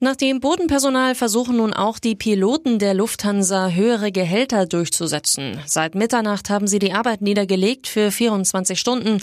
Nach 0.00 0.14
dem 0.14 0.38
Bodenpersonal 0.38 1.16
versuchen 1.16 1.56
nun 1.56 1.74
auch 1.74 1.98
die 1.98 2.14
Piloten 2.14 2.78
der 2.78 2.94
Lufthansa 2.94 3.70
höhere 3.70 4.12
Gehälter 4.12 4.64
durchzusetzen. 4.64 5.58
Seit 5.66 5.96
Mitternacht 5.96 6.50
haben 6.50 6.68
sie 6.68 6.78
die 6.78 6.92
Arbeit 6.92 7.20
niedergelegt 7.20 7.88
für 7.88 8.12
24 8.12 8.78
Stunden. 8.78 9.20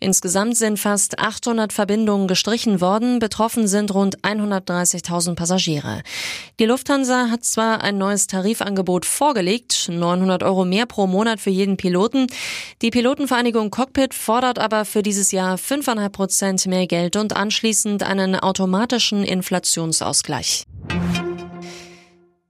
Insgesamt 0.00 0.58
sind 0.58 0.78
fast 0.78 1.18
800 1.18 1.72
Verbindungen 1.72 2.28
gestrichen 2.28 2.82
worden. 2.82 3.20
Betroffen 3.20 3.66
sind 3.66 3.94
rund 3.94 4.20
130.000 4.20 5.34
Passagiere. 5.34 6.02
Die 6.60 6.66
Lufthansa 6.66 7.30
hat 7.30 7.44
zwar 7.44 7.80
ein 7.80 7.96
neues 7.96 8.26
Tarifangebot 8.26 9.06
vorgelegt, 9.06 9.88
900 9.90 10.42
Euro 10.42 10.66
mehr 10.66 10.84
pro 10.84 11.06
Monat 11.06 11.40
für 11.40 11.48
jeden 11.48 11.78
Piloten. 11.78 12.26
Die 12.82 12.90
Pilotenvereinigung 12.90 13.70
Cockpit 13.70 14.12
fordert 14.12 14.58
aber 14.58 14.84
für 14.84 15.02
dieses 15.02 15.32
Jahr 15.32 15.56
5,5 15.56 16.08
Prozent 16.10 16.66
mehr 16.66 16.86
Geld 16.86 17.16
und 17.16 17.34
anschließend 17.34 18.02
einen 18.02 18.36
automatischen 18.38 19.24
Inflationsausgleich. 19.24 20.17
Ausgleich. 20.18 20.64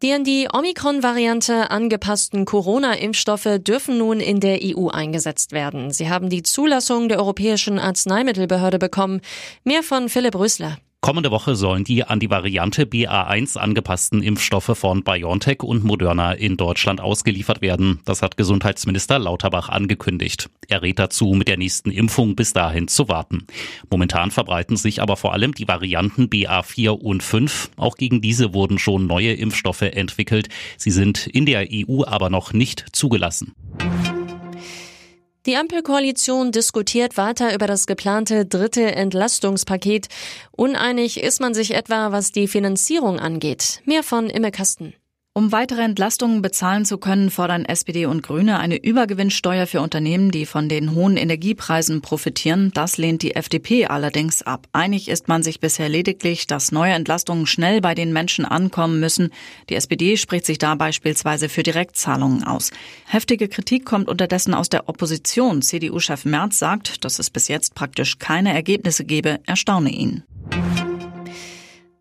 Die 0.00 0.12
an 0.12 0.24
die 0.24 0.48
Omikron-Variante 0.50 1.70
angepassten 1.70 2.46
Corona-Impfstoffe 2.46 3.58
dürfen 3.58 3.98
nun 3.98 4.20
in 4.20 4.40
der 4.40 4.60
EU 4.62 4.88
eingesetzt 4.88 5.52
werden. 5.52 5.90
Sie 5.90 6.08
haben 6.08 6.30
die 6.30 6.42
Zulassung 6.42 7.10
der 7.10 7.18
Europäischen 7.18 7.78
Arzneimittelbehörde 7.78 8.78
bekommen. 8.78 9.20
Mehr 9.64 9.82
von 9.82 10.08
Philipp 10.08 10.36
Rösler. 10.36 10.78
Kommende 11.00 11.30
Woche 11.30 11.54
sollen 11.54 11.84
die 11.84 12.02
an 12.02 12.18
die 12.18 12.28
Variante 12.28 12.82
BA1 12.84 13.56
angepassten 13.56 14.20
Impfstoffe 14.20 14.76
von 14.76 15.04
BioNTech 15.04 15.62
und 15.62 15.84
Moderna 15.84 16.32
in 16.32 16.56
Deutschland 16.56 17.00
ausgeliefert 17.00 17.62
werden. 17.62 18.00
Das 18.04 18.20
hat 18.20 18.36
Gesundheitsminister 18.36 19.20
Lauterbach 19.20 19.68
angekündigt. 19.68 20.50
Er 20.66 20.82
rät 20.82 20.98
dazu, 20.98 21.34
mit 21.34 21.46
der 21.46 21.56
nächsten 21.56 21.92
Impfung 21.92 22.34
bis 22.34 22.52
dahin 22.52 22.88
zu 22.88 23.08
warten. 23.08 23.46
Momentan 23.88 24.32
verbreiten 24.32 24.76
sich 24.76 25.00
aber 25.00 25.16
vor 25.16 25.34
allem 25.34 25.54
die 25.54 25.68
Varianten 25.68 26.24
BA4 26.24 26.90
und 26.90 27.22
5. 27.22 27.70
Auch 27.76 27.94
gegen 27.94 28.20
diese 28.20 28.52
wurden 28.52 28.80
schon 28.80 29.06
neue 29.06 29.34
Impfstoffe 29.34 29.82
entwickelt. 29.82 30.48
Sie 30.78 30.90
sind 30.90 31.28
in 31.28 31.46
der 31.46 31.68
EU 31.72 32.02
aber 32.04 32.28
noch 32.28 32.52
nicht 32.52 32.84
zugelassen. 32.92 33.54
Die 35.48 35.56
Ampelkoalition 35.56 36.52
diskutiert 36.52 37.16
weiter 37.16 37.54
über 37.54 37.66
das 37.66 37.86
geplante 37.86 38.44
dritte 38.44 38.94
Entlastungspaket. 38.94 40.08
Uneinig 40.52 41.22
ist 41.22 41.40
man 41.40 41.54
sich 41.54 41.72
etwa, 41.72 42.12
was 42.12 42.32
die 42.32 42.48
Finanzierung 42.48 43.18
angeht. 43.18 43.80
Mehr 43.86 44.02
von 44.02 44.28
Imme 44.28 44.50
Kasten. 44.50 44.92
Um 45.38 45.52
weitere 45.52 45.82
Entlastungen 45.82 46.42
bezahlen 46.42 46.84
zu 46.84 46.98
können, 46.98 47.30
fordern 47.30 47.64
SPD 47.64 48.06
und 48.06 48.24
Grüne 48.24 48.58
eine 48.58 48.82
Übergewinnsteuer 48.82 49.68
für 49.68 49.80
Unternehmen, 49.80 50.32
die 50.32 50.46
von 50.46 50.68
den 50.68 50.96
hohen 50.96 51.16
Energiepreisen 51.16 52.00
profitieren. 52.00 52.72
Das 52.74 52.98
lehnt 52.98 53.22
die 53.22 53.36
FDP 53.36 53.86
allerdings 53.86 54.42
ab. 54.42 54.66
Einig 54.72 55.08
ist 55.08 55.28
man 55.28 55.44
sich 55.44 55.60
bisher 55.60 55.88
lediglich, 55.88 56.48
dass 56.48 56.72
neue 56.72 56.94
Entlastungen 56.94 57.46
schnell 57.46 57.80
bei 57.80 57.94
den 57.94 58.12
Menschen 58.12 58.46
ankommen 58.46 58.98
müssen. 58.98 59.30
Die 59.70 59.76
SPD 59.76 60.16
spricht 60.16 60.44
sich 60.44 60.58
da 60.58 60.74
beispielsweise 60.74 61.48
für 61.48 61.62
Direktzahlungen 61.62 62.42
aus. 62.42 62.72
Heftige 63.06 63.46
Kritik 63.46 63.84
kommt 63.84 64.08
unterdessen 64.08 64.54
aus 64.54 64.68
der 64.68 64.88
Opposition. 64.88 65.62
CDU-Chef 65.62 66.24
Merz 66.24 66.58
sagt, 66.58 67.04
dass 67.04 67.20
es 67.20 67.30
bis 67.30 67.46
jetzt 67.46 67.76
praktisch 67.76 68.18
keine 68.18 68.52
Ergebnisse 68.52 69.04
gebe, 69.04 69.38
erstaune 69.46 69.90
ihn. 69.90 70.24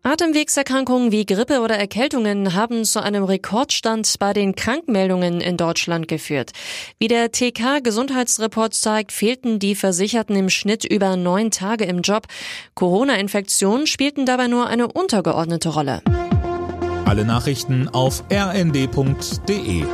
Atemwegserkrankungen 0.08 1.12
wie 1.12 1.26
Grippe 1.26 1.60
oder 1.60 1.76
Erkältungen 1.76 2.54
haben 2.54 2.86
zu 2.86 3.02
einem 3.02 3.24
Rekordstand 3.24 4.14
bei 4.18 4.32
den 4.32 4.54
Krankmeldungen 4.54 5.42
in 5.42 5.58
Deutschland 5.58 6.08
geführt. 6.08 6.52
Wie 6.98 7.08
der 7.08 7.30
TK 7.30 7.84
Gesundheitsreport 7.84 8.72
zeigt, 8.72 9.12
fehlten 9.12 9.58
die 9.58 9.74
Versicherten 9.74 10.34
im 10.34 10.48
Schnitt 10.48 10.86
über 10.86 11.16
neun 11.16 11.50
Tage 11.50 11.84
im 11.84 12.00
Job. 12.00 12.26
Corona-Infektionen 12.74 13.86
spielten 13.86 14.24
dabei 14.24 14.46
nur 14.46 14.66
eine 14.68 14.88
untergeordnete 14.88 15.68
Rolle. 15.68 16.00
Alle 17.04 17.26
Nachrichten 17.26 17.90
auf 17.90 18.24
rnd.de 18.32 19.84